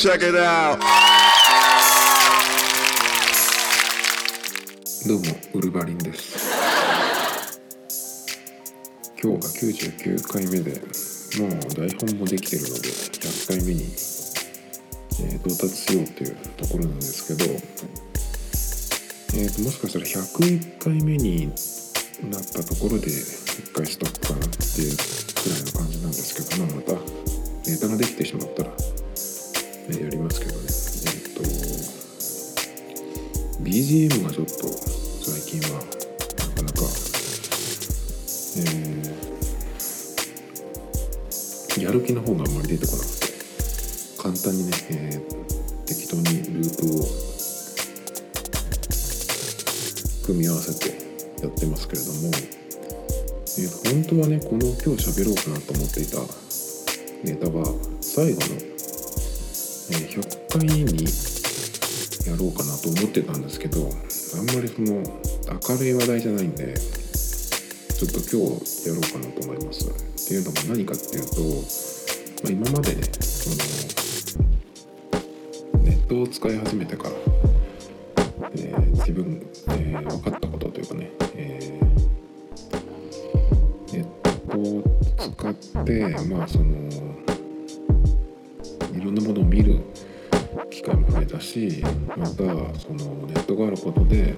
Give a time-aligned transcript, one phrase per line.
[0.00, 0.78] Check it out!
[5.06, 6.38] どうもウルバリンです
[9.22, 10.80] 今日が99回目で
[11.38, 13.82] もう台本もできてるので100回目に、
[15.20, 17.52] えー到達しようというところなんですけど、
[19.38, 21.48] えーともしかしたら101回目に
[22.30, 26.92] なったところで1回ストップかなっていうくらいの感じなんですけど、まあ、また
[27.70, 28.70] ネタができてしまったら、
[29.90, 30.60] ねやりますけどね。
[31.06, 31.42] えっ、と
[33.62, 34.52] BGM がちょっと
[35.22, 35.84] 最近はな
[36.54, 36.80] かなか、
[38.56, 39.30] えー
[41.80, 43.26] やる気の方があんまり出てこなくて
[44.18, 45.40] 簡単にね、えー
[45.86, 47.06] 適当にループを
[50.24, 50.90] 組み合わせて
[51.42, 56.18] やってますけれども、えー本当はねこの今日喋ろうかなと思っていた
[57.24, 57.64] ネタは
[58.00, 58.79] 最後の、
[59.90, 61.04] えー100回に
[62.26, 65.02] やろうかなと思ってたんですけどあんまりその
[65.68, 68.28] 明るい話題じゃないんでちょっと今
[68.60, 69.88] 日やろうかなと思います。
[69.88, 69.92] っ
[70.26, 71.40] ていうのも何かっていうと、
[72.44, 73.56] まあ、今までねその
[75.82, 77.10] ネットを使い始めてから、
[78.54, 84.04] えー自分、えー分かったことというかね、えーネッ
[84.50, 84.84] トを
[85.34, 86.64] 使ってまあその
[89.10, 89.80] ろんなものを見る
[90.70, 91.82] 機会も増えたし
[92.16, 94.34] またそのネットがあることで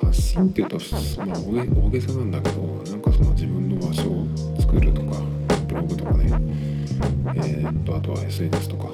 [0.00, 0.76] 発信っていうと、
[1.24, 4.26] まあ、大げさなんだけどなんかその自分の場所を
[4.60, 5.22] 作るとか
[5.68, 6.24] ブログとかね
[7.36, 8.92] えーとあとは SNS とかっ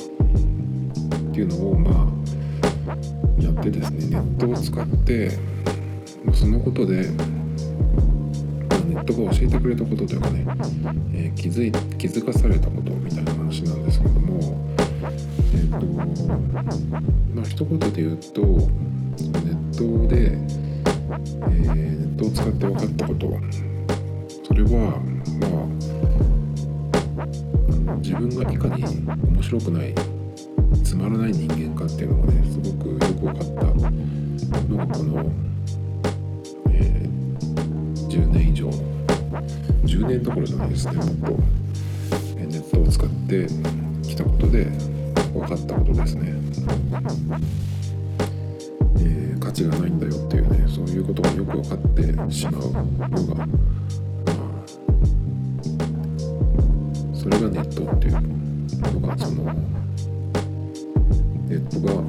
[1.32, 5.32] ていうのをまあやってですねネットを使って
[6.32, 7.10] そのことで
[8.98, 10.46] まあネットが教えてくれたことというかね、
[11.14, 14.74] えー気づい気づかされたことみたいな話なんですけども
[15.54, 15.86] えっ、と
[17.34, 18.56] まあ一言で言うとネ
[19.54, 23.38] ットで、えーネットを使って分かったこと
[24.46, 24.68] それは
[25.40, 25.46] ま
[27.22, 29.94] あ自分がいかに面白くない
[30.82, 33.64] つまらない人間かっていうのがねすごくよく分かった
[34.68, 35.47] のがこの、
[39.84, 41.36] 10年どころじゃないですねもっと
[42.36, 43.46] ネットを使って
[44.08, 44.64] きたことで
[45.32, 46.32] 分かったことですね。
[49.00, 52.72] えー価値がないんだよっていうねそういうことがよく分かってしまうの
[53.34, 53.46] が、
[57.14, 58.12] それがネットっていう
[58.92, 59.44] のがその
[61.46, 62.02] ネットが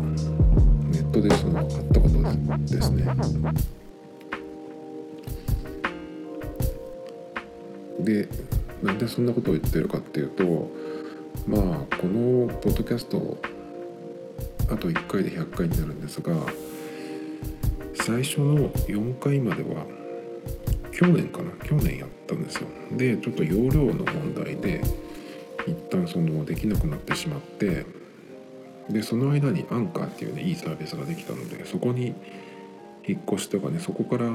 [0.91, 2.16] ネットでその分かったこと
[2.75, 3.06] ですね。
[7.99, 8.27] で
[8.83, 10.71] なんでそんなことを言ってるかっていうと
[11.47, 13.37] まあこのポッドキャスト
[14.69, 16.33] あと1回で100回になるんですが
[17.95, 19.85] 最初の4回までは
[20.91, 22.67] 去年かな去年やったんですよ。
[22.91, 24.81] でちょっと容量の問題で
[25.67, 27.85] 一旦そのできなくなってしまって
[28.89, 32.13] でその間にアンカーっていうねいいサービスができたのでそこに
[33.07, 34.29] 引っ越しとかねそこから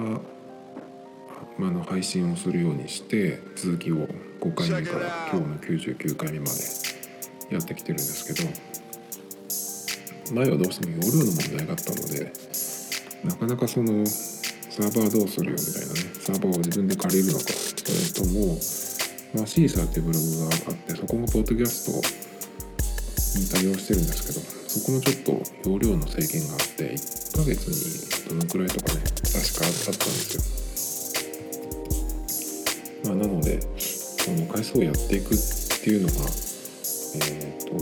[1.58, 4.08] まあの配信をするようにして続きを
[4.40, 6.52] 5回目から今日の99回目まで
[7.54, 8.48] やってきてるんですけど
[10.34, 12.32] 前はどうしても容量の問題があったので
[13.24, 18.58] なかなかそのサーバーどうするよみたいなねサーバーを自分で借りるのかそれとも、
[19.34, 22.24] まあ、シーサーっていうブログがあってそこもポッドキャスト
[23.38, 30.63] に対応してるんですけどそこもちょっと容量の制限があって1ヶ月にどのくらいとかね確かあったんですよ。
[33.04, 35.38] まあなのでその回数をやっていくっ
[35.82, 36.14] ていうのが
[37.16, 37.74] えっ、と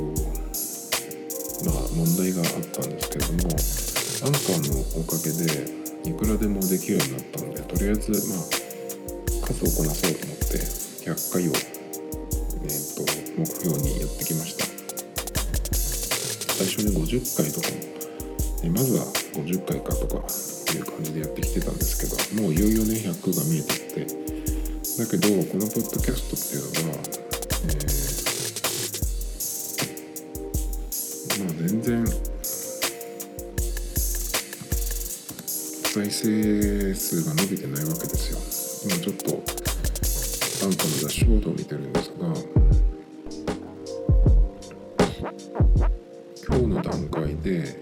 [1.64, 3.38] まあ問題があったんですけども
[4.24, 10.58] アンカーのおかげでいくらでもできるようになったのでとりあえずまあ数をこなそうと思って
[11.06, 13.02] 100回を、えー、と
[13.38, 14.72] 目標にやってきました。
[16.62, 17.92] 最初に50回とかも
[18.62, 19.04] えまずは
[19.34, 24.21] 50回かとかっていう感じでやってきてたんですけどもういよいよね100が見えてきて
[24.98, 26.96] だけどこのポッドキャストっていうのは、
[27.66, 28.12] えー
[31.42, 32.06] まあ全然
[35.84, 38.38] 再生数が伸びてないわけですよ。
[38.84, 39.30] 今ちょっと
[40.64, 42.26] アンカーのダッシュボードを見てるんですが
[46.48, 47.78] 今日の段階で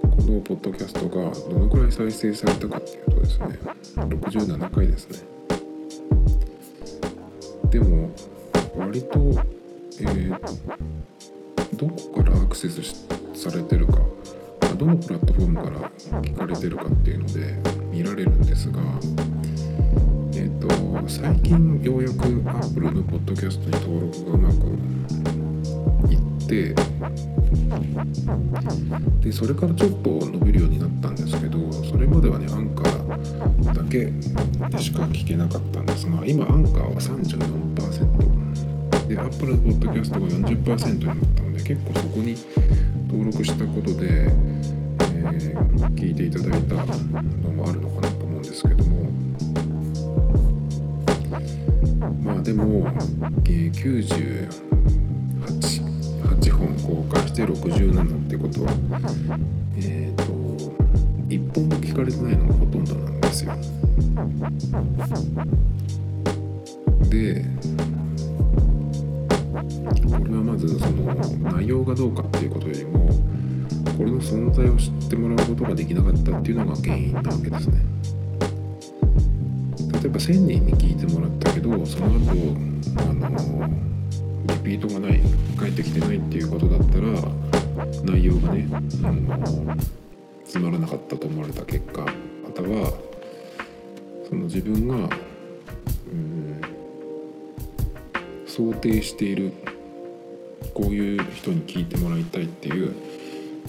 [0.00, 3.58] このポッドキャストがどのくらい再生されたかっていうとですね
[3.96, 5.31] 67回ですね。
[21.08, 24.66] 最近ようやく Apple のポッドキャストに登録がうまく
[26.12, 26.74] いって
[29.20, 34.12] でそれからちょっと伸びるようになったんですけどそれまではねアンカーだけ
[34.70, 42.36] でしか聞けなかったんですが今アンカーは34%で Apple のポッドキャストが40%になったので結構そこに
[43.08, 46.84] 登録したことで、えー、聞いていただいたの
[47.50, 49.21] もあるのかなと思うんですけども。
[52.42, 52.88] でも、
[53.44, 54.48] えー、98
[56.40, 58.72] 8本公開して67ってことは
[59.76, 60.24] えっ、ー、と
[61.28, 63.52] 1本も聞かれてないのがほとんどなんですよ。
[67.10, 67.44] で
[70.02, 71.14] これはまずその
[71.52, 73.06] 内容がどうかっていうことよりも
[73.96, 77.91] これの存在を知ってもらうことができなかったっていうのが原因なわけですね。
[80.06, 83.68] えば1000人に聞いてもらったけどその後あの
[84.46, 85.20] リピートがない
[85.56, 87.06] 返ってきてないっていうことだったら
[88.04, 88.80] 内容がねあ
[89.12, 89.76] の
[90.44, 92.92] つまらなかったと思われた結果または
[94.28, 94.94] その自分が
[96.12, 96.60] うん
[98.46, 99.52] 想定している
[100.74, 102.94] こういう人に聞いてもらいたいっていう、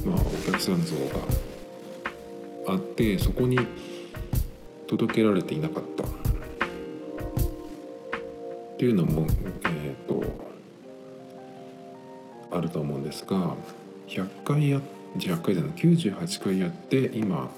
[0.06, 3.60] まあ、お客さん像があってそこに
[4.88, 6.08] 届けられていなかったっ
[8.78, 9.28] ていうのも、
[9.66, 10.24] えーと、
[12.52, 13.56] あると思うんですが
[14.08, 14.82] 100回や
[15.18, 17.50] 100回じゃない98回やって今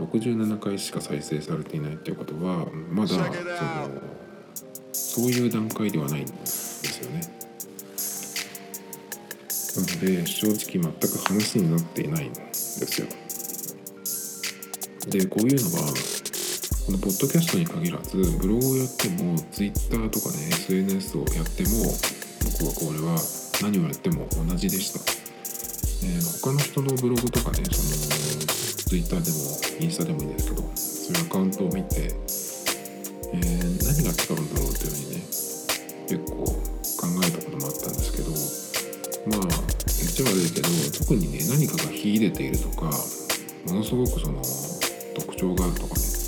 [0.00, 3.24] 67回しか再生されていないっていうことはまだその
[4.92, 7.20] そういう段階ではないんですよね。
[9.74, 13.06] なので正直全く話になっていないんですよ。
[15.08, 15.94] でこういうのは
[16.84, 21.94] このポッドキャストに限らずブログをやっても Twitter とかね SNS をやっても
[22.58, 23.14] 僕はこれは
[23.62, 24.98] 何をやっても同じでした。
[26.02, 28.42] えー、他の人のブログとかねその
[28.90, 29.36] Twitter でも
[29.78, 32.10] インスタでもいいんですけどそういうアカウントを見て、
[33.32, 35.22] えー、何が違うんだろうというふうにね
[36.10, 38.34] 結構考えたこともあったんですけど
[39.30, 40.68] まあ言っちゃ悪いけど
[40.98, 42.90] 特にね何かが秀でているとか
[43.70, 44.42] ものすごくその
[45.14, 46.21] 特徴があるとかね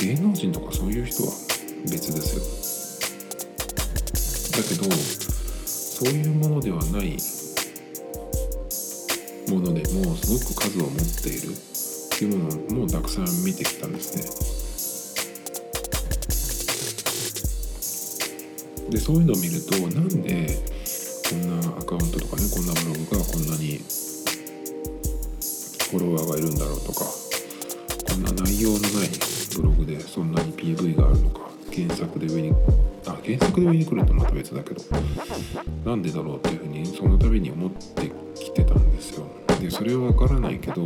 [0.00, 1.32] 芸能人とかそういう人は
[1.90, 2.42] 別ですよ。
[4.62, 4.84] だけど
[5.66, 7.16] そういうものではない
[9.48, 11.54] ものでもすごく数を持っているっ
[12.18, 14.24] ていうものもたくさん見てきたんですね。
[18.90, 20.46] でそういうのを見るとなんで
[21.30, 23.80] こんなアカウントとかねこんなブログがこんなに
[25.90, 27.23] フォロワーがいるんだろうとか
[30.06, 31.40] そんなに PV があるのか。
[31.70, 32.52] 検索で上に
[33.04, 34.80] あ検索で上に来るとまた別だけど。
[35.84, 39.26] なんでだろうっていうふうにその度に思ってきてたんですよ。
[39.60, 40.82] でそれは分からないけど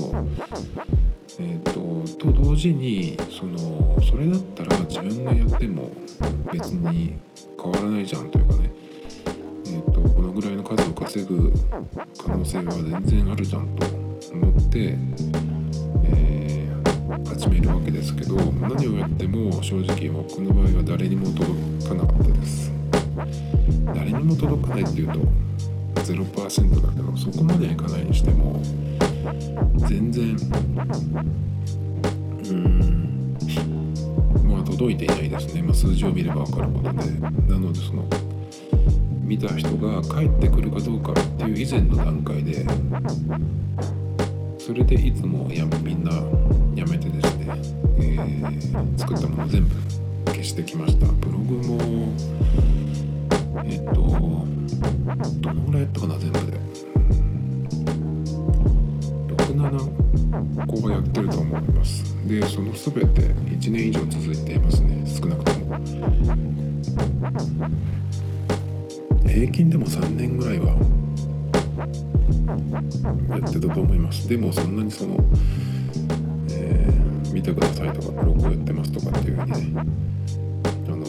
[1.41, 1.73] えーと、
[2.19, 5.91] と同時にそのそれだったら自分がやっても
[6.53, 7.17] 別に
[7.63, 8.73] 変わらないじゃんというかね。
[9.67, 11.53] えーと、このぐらいの数を稼ぐ
[12.19, 13.87] 可能性は全然あるじゃんと
[14.33, 14.97] 思って、
[17.75, 21.45] わけですけど何をやっても正直僕の場合は誰にも届
[21.89, 22.73] かなかったです。
[23.95, 25.19] 誰にも届かないっていうと
[26.03, 28.63] 0%だけどそこまではいかないにしても
[29.89, 30.37] 全然
[32.51, 33.37] うん
[34.45, 37.11] まあ届いていないですね、まあ、数字を見れば分かることで。
[37.49, 38.05] なのでその
[39.29, 42.65] 見た人が帰ってくるかどうかっていう以前の段階で
[44.69, 46.13] それでいつもやみんな
[46.77, 47.47] やめてですね、
[48.01, 49.75] えー、作ったもの全部
[50.27, 51.07] 消してきました。
[51.07, 52.13] ブログも
[53.65, 56.59] えっ、とどのぐらいやったかな全部で。
[59.39, 62.29] 67個がやってると思います。
[62.29, 65.03] でその全て1年以上続いていますね。
[65.07, 65.79] 少なくとも。
[69.27, 70.98] 平均でも3年ぐらいは
[73.29, 74.29] やってたと思います。
[74.29, 75.17] でもそんなにその、
[76.51, 79.83] えー、見てくださいとかブログをやってますとかっていうふうにね
[80.89, 81.07] あの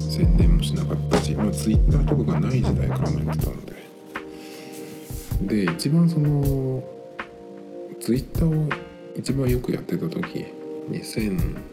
[0.00, 3.72] 宣伝もしなかったし、まあ、Twitter とかがない時代からもやってたので。
[5.42, 6.82] で一番その
[8.00, 8.68] Twitter を
[9.16, 10.46] 一番よくやってた時
[10.90, 11.72] 2008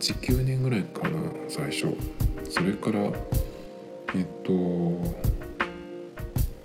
[0.00, 1.94] 89年ぐらいかな最初。
[2.48, 3.10] それから
[4.14, 4.52] えっと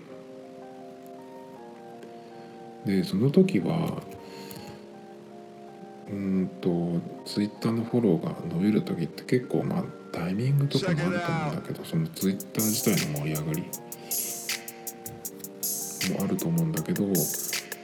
[2.88, 4.02] でその時は
[6.10, 13.64] うんとツイッターのフォローが伸びる時って結構まあタイミングとかもあると思うんだけどそのツイッター自体の盛り上がり
[16.14, 17.04] もあると思うんだけど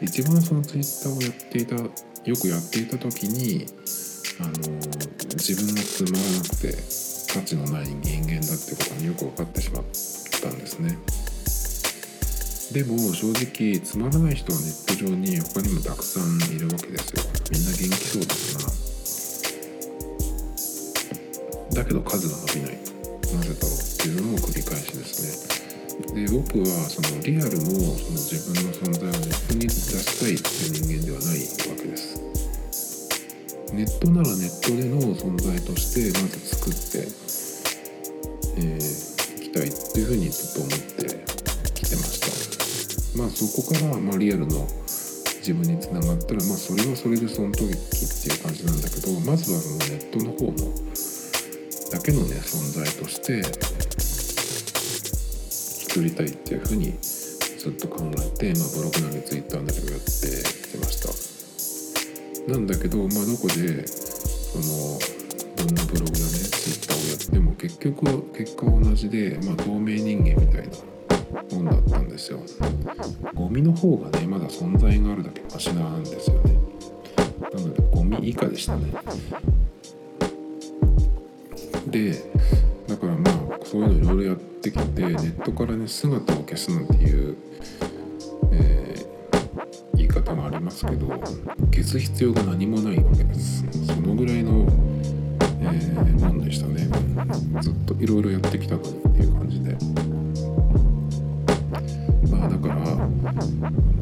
[0.02, 1.76] 一番そのツイッターをやっていた
[2.26, 3.66] よくやっていた時に
[4.40, 4.52] あの
[5.36, 6.74] 自分がつまらなくて
[7.34, 9.84] 価値のない人間だってことによく分かってしまっ
[10.42, 10.98] たんですね。
[12.72, 17.24] でも正直つまらない人はネット上に他にもたくさんいるわけですよ。
[17.52, 18.34] みんな元気そうだ
[21.76, 21.84] な。
[21.84, 22.78] だけど数が伸びない。
[23.36, 25.63] なぜだろうっていうのを繰り返しですね。
[26.14, 32.20] で僕はそのリアルのその自分の存在をネットに出したいっていう人間ではないわけです。
[33.74, 37.14] ネットならネットでの存在としてまず作ってい、
[38.58, 41.06] えー、きたいっていうふうにずっと思って
[41.74, 43.18] きてました。
[43.18, 44.68] まあそこから、まあ、リアルの
[45.42, 50.74] 自分につながったら、まあ、それはそれでその時っていう感じなんだけどまずはそのネットの方の
[51.92, 53.44] だけのね存在として
[55.94, 60.10] 作りたいっていうふうにずっと考えて、まあ、ブログなりツイッターなりをやって
[60.72, 60.98] きまし
[62.48, 62.52] た。
[62.52, 64.98] なんだけど、まあ、どこでその
[65.56, 72.40] どんなブログやねツイッターをやっても結局結果は同じで、まあ、透明人間みたいなもんだったんですよ。
[73.36, 76.58] ゴミの方がねまだ存在があるだけマシなんですよね。
[77.54, 78.92] なのでゴミ以下でしたね。
[81.86, 82.14] で
[82.88, 87.38] だからまあそういうのいろいろやってきてネットからね姿を消すなんていう、
[88.52, 91.08] えー、言い方もありますけど
[91.72, 94.66] 消す必要が何もないわけですそのぐらいの、
[95.62, 96.88] えー、もんでしたね
[97.62, 99.78] ずっといろいろやってきたのにっていう感じで
[102.30, 103.94] まあだから。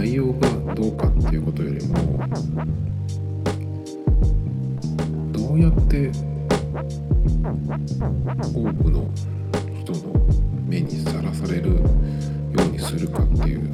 [0.00, 1.94] 内容がどうかっていうことよりも
[5.30, 6.10] どうやって
[7.50, 9.10] 多くの
[9.80, 10.14] 人の
[10.68, 11.78] 目にさらされるよ
[12.56, 13.68] うにするかっていう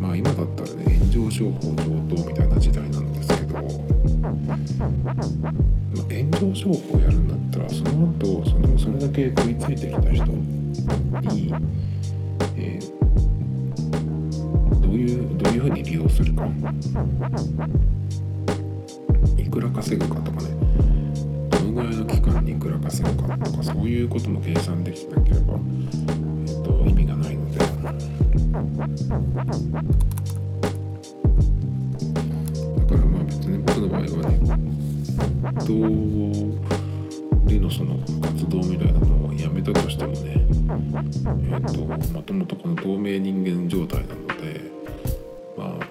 [0.00, 3.64] まあ今だったらね炎上商法上等みたいな時代なんですけど、まあ、
[6.08, 10.24] 炎上商法やるんだったらその後そのそれだけ食いついてきた人
[11.32, 11.52] に、
[12.56, 12.90] えー、
[14.80, 16.46] どういうどういうふうに利用するか
[19.36, 20.63] いくら稼ぐかとかね
[22.50, 27.58] いの期間にいくら稼ぐかとかそういうことも計算できてなければ、えーと、意味がないので。
[27.58, 27.66] だ
[32.86, 34.38] からまあ別に僕の場合はね
[35.66, 41.80] どうでのその活動みたいなのをやめたとしてもねえーと、
[42.12, 44.60] もともとこの透明人間状態なので
[45.56, 45.86] まあ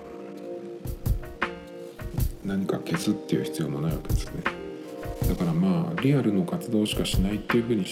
[2.45, 4.62] 何か消すっていう必要もないわけですね
[5.27, 7.85] だからまあリアルの活動しかしないっていうふうに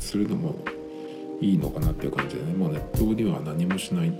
[0.00, 0.56] するのも
[1.40, 2.52] いいのかなっていう感じでね。
[2.52, 4.12] もうネットには何もしない。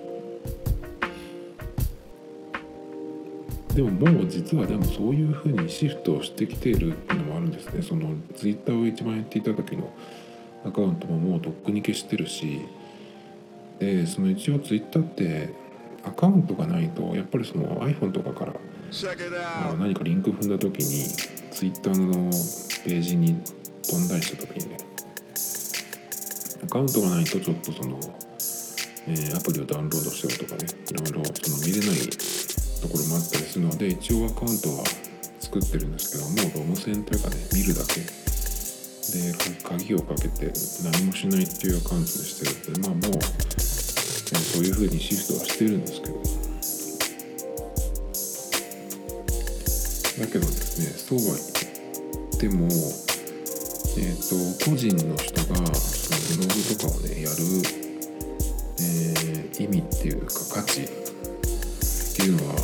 [3.75, 7.82] でももう実はでもそういうふうにシフトしてきているっていうのもあるんですね。
[7.82, 9.92] そのツイッターを一番やっていた時の
[10.64, 12.60] アカウントももうとっくに消してるし。
[13.78, 15.50] でその一応ツイッターって
[16.04, 18.54] アカウントがないとやっぱりその iPhone とかから
[19.78, 21.09] 何かリンク踏んだ時に
[21.50, 22.30] ツイッターの
[22.85, 23.37] ページに
[23.88, 24.78] 飛んだりした時にね
[26.64, 27.99] アカウントがないとちょっとその、
[29.07, 31.99] えー、アプリをダウンロードしてるとかねいろいろその見れない
[32.80, 34.85] ところもあったりするので一応アカウントは
[35.40, 38.00] 作ってるんですけどもうロム線というかね見るだけ。
[39.09, 39.33] で
[39.64, 40.52] 鍵をかけて
[40.85, 43.23] 何もしないっていうアカウントにしてるんでまあもう
[44.38, 46.38] そういう風にシフトはしてるんですけど
[50.18, 52.66] だけどですねそうは言っても
[53.96, 57.37] えっ、ー、と個人の人がそのブログとかをねやる、
[58.80, 60.87] えー、意味っていうか価値っ
[62.16, 62.54] ていうのは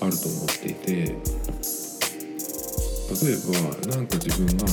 [0.00, 1.16] あると思っていて
[3.06, 4.70] 例えば何か自分がち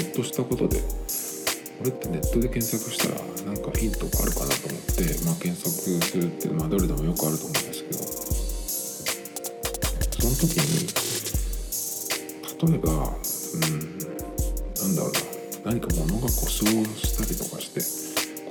[0.00, 0.78] ょっとしたことで
[1.78, 5.68] これってネットで検索したらなんかヒントがあるかなと思って、まあ、検索
[6.04, 7.73] するって、まあ、どれでもよくあると思うんです
[10.34, 10.88] の時に
[12.70, 13.98] 例えばうん
[14.74, 15.34] なんだろうな。
[15.64, 17.80] 何か物が故障したりとかして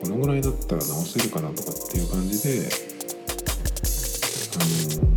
[0.01, 2.69] このぐらいだったら直せるかなとかっていう感じで
[4.55, 4.59] あ
[4.99, 5.07] の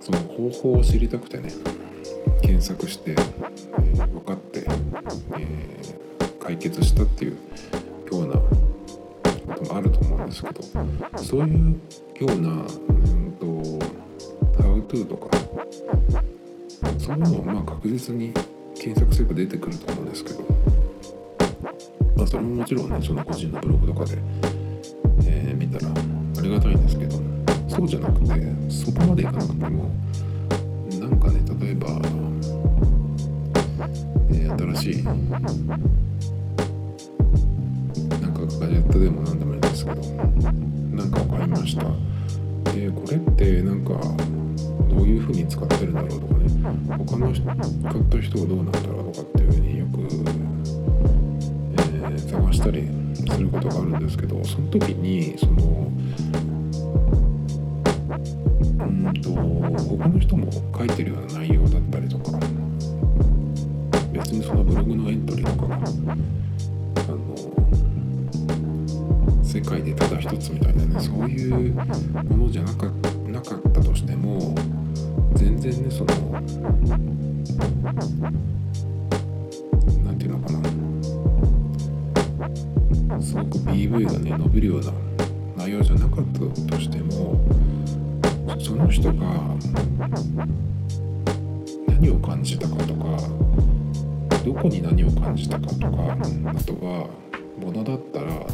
[0.00, 1.52] その方法を知りたくてね
[2.40, 4.64] 検索して、えー、分かって、
[5.38, 10.62] えー、解決したっていうようなこともあると思うんですけど
[11.18, 11.80] そういう
[12.20, 13.46] ような、うんと、
[14.62, 15.49] How to とか
[16.98, 18.32] そういうのはまあ確実に
[18.74, 20.40] 検索すれば出てくると思うんですけど、
[22.16, 24.18] まあ、それももちろんねその個人のブログとかで、
[25.26, 27.20] えー、見たらありがたいんですけど。
[27.70, 28.26] そうじゃなくて
[28.68, 29.88] そこまでいかなくても
[30.98, 31.86] なんかね例えば、
[34.28, 35.14] えー、新しいなん
[38.34, 40.02] かガジェットでも何でもいいんですけど。
[41.00, 41.84] なんか分かりました。
[42.72, 43.92] でこれってなんか
[44.90, 46.50] どういう風に使ってるんだろうとかね。
[46.60, 47.46] 他の使っ
[48.08, 50.00] た人はどうなんだろうとかっていう風によく、
[51.72, 55.90] えー、探したりすることがあるんですけどその時にその
[58.78, 62.38] うんと他の人も書いてるような内容だったりとか
[64.12, 65.80] 別にそのブログのエントリーとかがあ
[67.12, 67.34] の
[69.44, 74.54] 世界でただ一つみたいなねそういうものじゃなかったなかったとしても
[75.34, 76.14] 全然ねその
[80.04, 80.52] 何て言うのか
[83.16, 84.92] なすごく PV がね伸びるような
[85.56, 87.40] 内容じゃなかったとしても
[88.60, 89.56] その人が
[91.86, 93.16] 何を感じたかとか
[94.44, 95.90] どこに何を感じたかとかあ
[96.64, 97.08] とは
[97.58, 98.46] ものだったら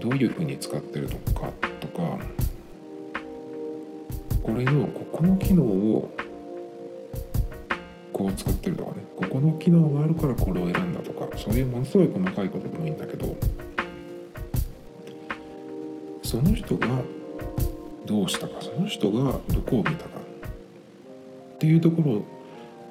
[0.00, 1.63] どういうふうに使ってるのか
[4.44, 6.10] これのここの機能を
[8.12, 13.34] こう使ってるとかねここの機能があるからこれを選んだとかそういうものすごい細かいことでもいいんだけど
[16.22, 16.86] その人が
[18.04, 20.20] どうしたかその人がどこを見たか
[21.54, 22.10] っていうところ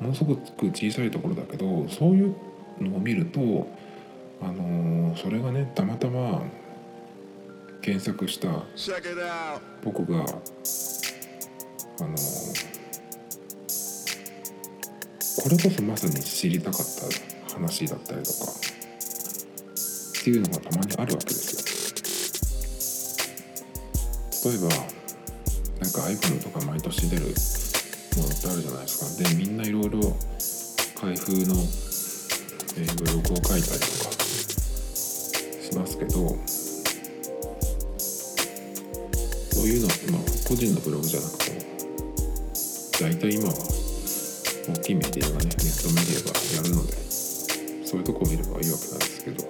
[0.02, 2.36] ものすごく小さいところだけどそういう
[2.82, 3.68] のを見ると
[4.42, 6.42] あのー、それがねたまたま
[7.84, 8.64] 検索した
[9.84, 10.26] 僕が
[12.00, 12.16] あの
[15.44, 16.86] これこそまさに知りたかっ
[17.50, 21.54] た話だったりとかっていうのがたまにあるわけです
[24.44, 24.52] よ。
[24.52, 29.30] 例えばなんか iPhone とか毎年出るものってあるじゃないですか。
[29.30, 30.00] でみんないろいろ
[30.96, 31.56] 開封の、
[32.78, 34.12] え、ブログを書いたりとか
[35.62, 36.38] しますけど
[39.52, 41.73] そういうのってまあ個人のブログじゃなくて
[43.04, 43.54] 大体今は
[44.64, 46.94] 大きいメディアがねネットメディアがやるので
[47.84, 49.44] そういうとこを見ればいいわけなんですけど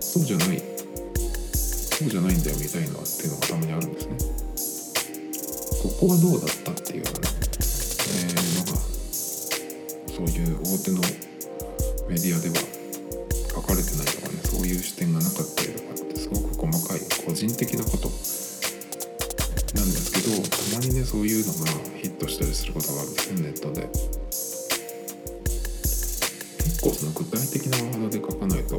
[0.00, 4.18] そうじゃないそうじゃないんだよみたいなっていうのがたまにあるんですね。
[5.86, 8.82] ここはどうだったっていうようなね、えー、のが
[10.10, 10.98] そういう大手の
[12.10, 12.58] メディアでは
[13.54, 17.84] 書かれてないとかねそういう視点がなかったりとかってすごく細かい個人的な
[21.10, 21.66] そういうのが
[22.00, 23.88] ヒットしたりすることがあるんですねネットで。
[26.58, 28.78] 結構その具体的なワードで書かないとあ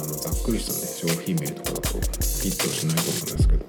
[0.00, 3.64] のざっくりしたね商品名とかだとヒットしないと思うんですけど。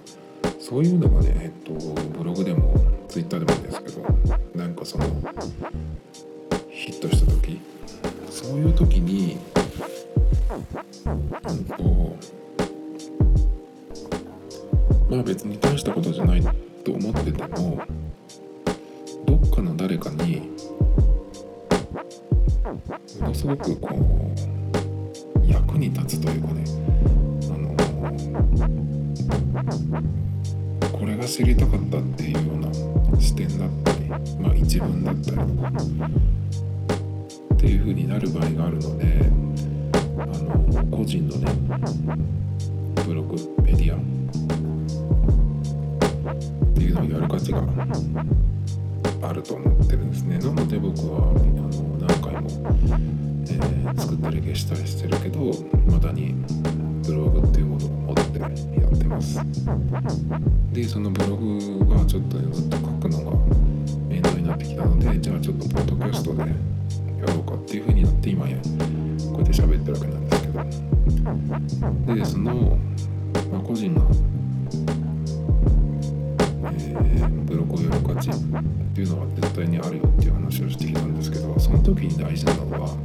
[0.59, 1.71] そういうのがねえっと
[2.17, 2.75] ブログでも
[3.07, 4.05] ツイッターでもいいんですけど
[4.53, 5.05] なんかその
[6.69, 7.61] ヒットした時
[8.29, 9.37] そういう時に
[11.05, 12.17] うんと
[15.09, 17.79] まあ別に大したことじゃないと思ってても
[19.25, 20.49] どっかの誰かに
[23.19, 26.63] ものすごくこう役に立つというかね
[27.45, 27.75] あの
[30.91, 35.71] これが知りたかったっていうような視点だったりまあ一文だったりとか
[37.53, 39.29] っていう風になる場合があるので
[40.17, 41.51] あの個人のね
[43.05, 44.20] ブログメディア
[46.81, 47.61] っていうのをやる価値が
[49.21, 50.39] あると思ってるんですね。
[50.39, 52.49] なので僕はあの何回も、
[53.45, 55.51] えー、作ったり消したりしてるけど
[55.85, 56.33] まだに
[57.05, 59.39] ブログっていうものを持ってやってます。
[60.73, 63.37] でそのブログがちょっと、ずっと書くのが
[64.07, 66.47] 面倒になってきたのでじゃあちょっとポッドキャストでや
[67.27, 68.63] ろうかっていう風になって今やこ
[69.33, 70.47] うやって喋ってるわけなんですけ
[72.07, 72.15] ど。
[72.15, 72.79] でその、
[73.51, 74.09] まあ、個人の
[78.29, 82.97] っていうのは絶対にあるよっていう話をしてきたんですけどその時に大事なのは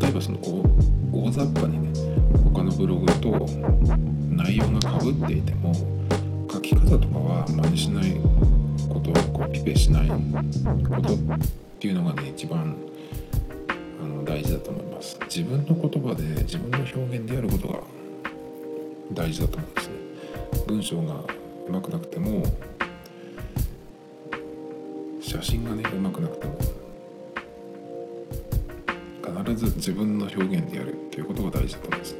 [0.00, 0.38] 例えばその
[1.12, 2.00] 大雑把にね
[2.42, 3.46] 他のブログと
[4.30, 5.72] 内容がかぶっていても
[6.50, 8.20] 書き方とかは真似しない
[8.88, 11.18] ことコピペしないことっ
[11.78, 12.76] ていうのがね一番
[14.02, 15.18] あの大事だと思います。
[15.26, 17.80] 自分の言葉で自分の表現でやることが
[19.12, 19.94] 大事だと思うんですね。
[20.66, 22.44] 文章がうまくなくても
[25.20, 26.58] 写真がねうまくなくても
[29.44, 32.16] 必ず自分の表現でやるっていうことが大事だと思います。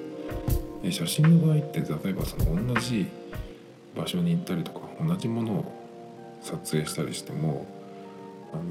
[0.83, 3.07] で写真の場合って例えばその同じ
[3.97, 5.73] 場所に行ったりとか同じものを
[6.43, 7.67] 撮影したりしても
[8.53, 8.63] あの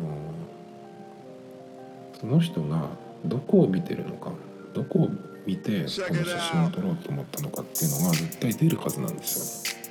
[2.19, 2.89] その人が
[3.25, 4.31] どこを見てるのか
[4.73, 5.09] どこを
[5.45, 9.73] 見てこの写真を撮ろうと思ったのかっていうのが絶対出るはずなんですよ。
[9.77, 9.82] ね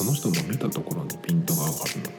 [0.00, 2.10] その人の見たところにピントが合うはずなの。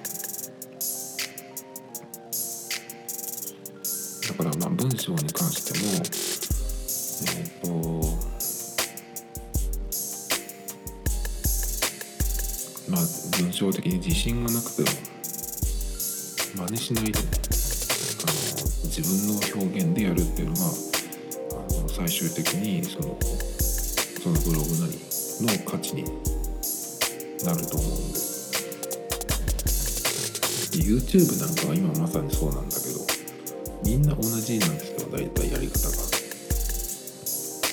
[4.27, 5.85] だからまあ文章に関しても
[7.25, 7.67] えっ、と
[12.91, 13.01] まあ
[13.41, 14.87] 文章的に自信がなくても
[16.67, 17.17] 真似しないでね
[18.21, 18.33] あの
[18.89, 20.65] 自分の表現でやるっていうのがあ
[21.81, 23.17] の最終的にその
[24.21, 24.99] そのブログなり
[25.41, 26.30] の価値に
[27.45, 28.21] なると思うんで
[30.77, 32.99] YouTube なんかは今まさにそうなんだけど
[33.83, 35.95] みんな同じなんですよ大体やり方が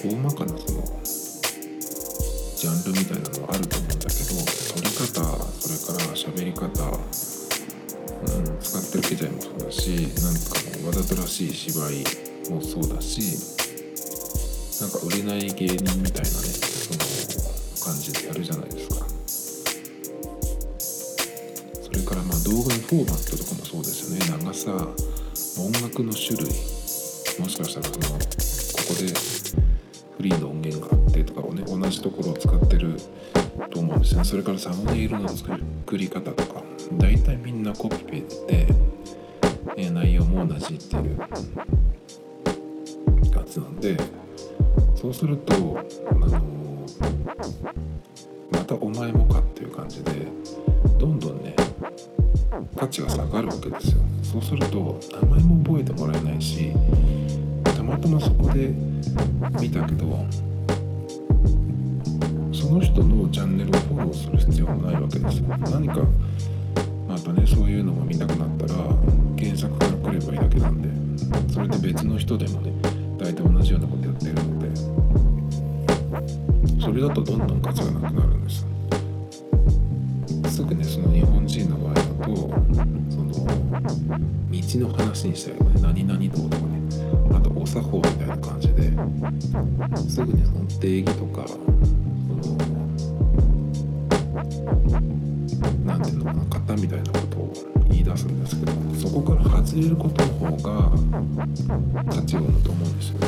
[0.04, 0.82] 大まかなその
[2.56, 4.34] ジャンルみたいなのはあると思うんだけど
[4.74, 5.22] 撮り方
[5.60, 9.90] それから喋り方、うん、使ってる機材もそうだし
[10.22, 12.04] なんかのわざとらしい芝居
[12.50, 13.20] もそうだし
[14.80, 16.98] なんか売れない芸人みたいなねその
[17.84, 19.07] 感じでやるじゃないですか。
[22.08, 24.42] からまあ動画のフォーマットとかもそうですよね。
[24.42, 24.72] 長さ
[25.60, 26.48] 音楽の種類
[27.38, 28.24] もしかしたらそのこ
[28.88, 29.12] こで
[30.16, 32.96] フリーの音源があってとかをね同じところを使ってる
[33.70, 34.24] と思うんですね。
[34.24, 35.58] それからサムネイルの作
[35.98, 38.66] り方とか大体みんなコピペで、
[39.76, 41.18] え、内容も同じっていう
[43.34, 43.96] やつなんで
[44.96, 45.54] そうすると、
[46.10, 46.86] あの、
[48.50, 50.26] またお前もかっていう感じで
[50.98, 51.54] どんどんね
[52.76, 54.02] 価値が下がるわけですよ。
[54.22, 56.72] そうすると名前も覚えてもらえないし
[57.64, 58.68] たまたまそこで
[59.60, 60.26] 見たけど
[62.52, 65.48] その人のチャンネルをフォローする必要もないわけですよ。
[65.70, 66.00] 何か
[67.08, 68.84] またねそういうのが見たくなったら
[69.36, 70.88] 検索から来ればいいだけなんで
[71.52, 72.72] それで別の人でもね
[73.16, 74.68] 大体同じようなことやってるので
[76.82, 78.67] それだとどんどん価値がなくなるんです
[80.68, 82.36] すぐねその日本人の場合だと
[83.10, 83.40] その道
[84.80, 86.82] の話にしたりとかね何々道とかね
[87.34, 88.84] あとお作法みたいな感じで
[90.08, 91.62] すぐにその定義とかその
[95.86, 97.52] 何ていうのかな型みたいなことを
[97.88, 100.90] 言い出すんですけどそこから外れることの方が
[102.14, 103.18] 価値があると思うんですよ。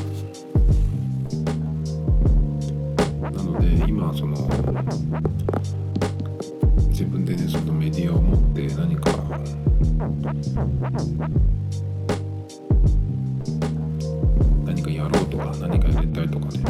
[14.66, 16.60] 何かやろうとか何かやりたいとかね、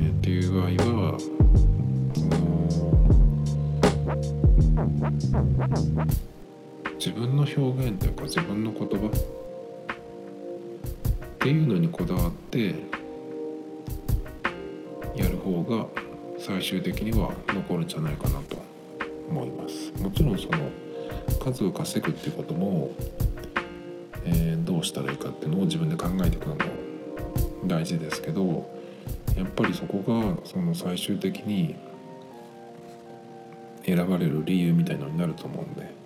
[0.00, 0.64] え、っていう場合
[1.12, 1.30] はそ
[2.20, 2.62] の
[6.96, 9.10] 自分の表現というか自分の言葉っ
[11.38, 12.74] ていうのにこだわって
[15.16, 15.86] やる方が
[16.38, 18.56] 最終的には残るんじゃないかなと
[19.28, 19.92] 思います。
[20.02, 20.70] もちろんその
[21.40, 22.90] 数を稼ぐっていうことも、
[24.24, 26.60] えー、どうしたらいいかっていうのを自分で考えていくのも
[27.66, 28.70] 大事ですけど
[29.36, 31.74] やっぱりそこがその最終的に
[33.84, 36.01] 選ばれる理由みたいのになると思うんで